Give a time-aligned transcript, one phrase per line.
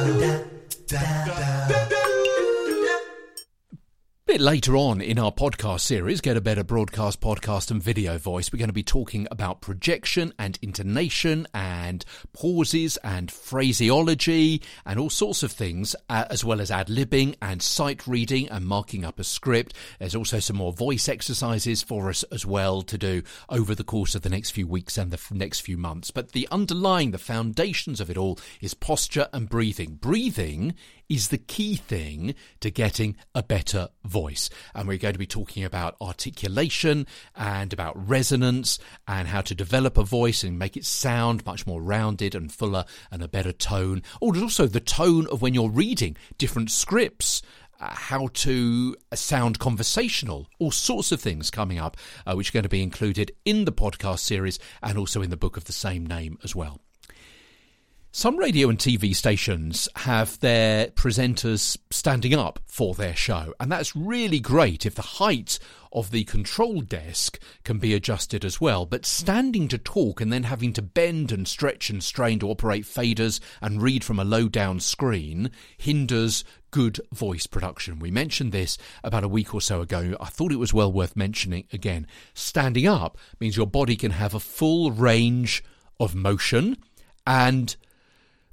[0.00, 0.42] da,
[0.88, 1.59] da, da, da
[4.30, 8.52] bit later on in our podcast series, Get a Better Broadcast Podcast and Video Voice,
[8.52, 15.10] we're going to be talking about projection and intonation and pauses and phraseology and all
[15.10, 19.18] sorts of things, uh, as well as ad libbing and sight reading and marking up
[19.18, 19.74] a script.
[19.98, 24.14] There's also some more voice exercises for us as well to do over the course
[24.14, 26.12] of the next few weeks and the f- next few months.
[26.12, 29.96] But the underlying, the foundations of it all is posture and breathing.
[30.00, 30.76] Breathing
[31.08, 34.19] is the key thing to getting a better voice.
[34.74, 39.96] And we're going to be talking about articulation and about resonance and how to develop
[39.96, 44.02] a voice and make it sound much more rounded and fuller and a better tone.
[44.20, 47.42] Oh, also the tone of when you're reading different scripts.
[47.82, 52.62] Uh, how to sound conversational, all sorts of things coming up, uh, which are going
[52.62, 56.04] to be included in the podcast series and also in the book of the same
[56.04, 56.78] name as well.
[58.12, 63.94] Some radio and TV stations have their presenters standing up for their show, and that's
[63.94, 65.60] really great if the height
[65.92, 68.84] of the control desk can be adjusted as well.
[68.84, 72.82] But standing to talk and then having to bend and stretch and strain to operate
[72.82, 78.00] faders and read from a low down screen hinders good voice production.
[78.00, 80.16] We mentioned this about a week or so ago.
[80.20, 82.08] I thought it was well worth mentioning again.
[82.34, 85.62] Standing up means your body can have a full range
[86.00, 86.76] of motion
[87.24, 87.76] and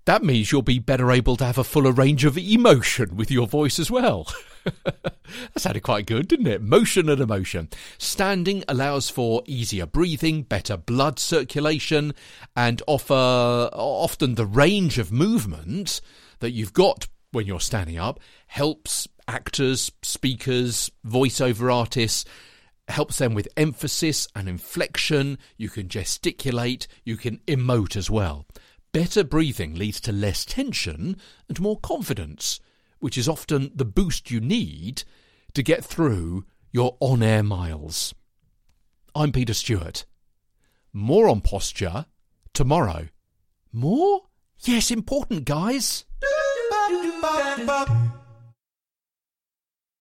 [0.07, 3.45] that means you'll be better able to have a fuller range of emotion with your
[3.45, 4.25] voice as well.
[4.63, 5.17] that
[5.57, 6.61] sounded quite good, didn't it?
[6.61, 7.67] Motion and emotion.
[7.97, 12.13] Standing allows for easier breathing, better blood circulation,
[12.55, 15.99] and offer often the range of movement
[16.39, 22.23] that you've got when you're standing up helps actors, speakers, voiceover artists
[22.87, 25.37] helps them with emphasis and inflection.
[25.57, 28.45] You can gesticulate, you can emote as well.
[28.97, 31.17] Better breathing leads to less tension
[31.47, 32.59] and more confidence,
[32.97, 35.03] which is often the boost you need
[35.53, 38.15] to get through your on air miles.
[39.13, 40.03] I'm Peter Stewart.
[40.93, 42.07] More on posture
[42.55, 43.09] tomorrow.
[43.71, 44.21] More?
[44.61, 46.03] Yes, important, guys.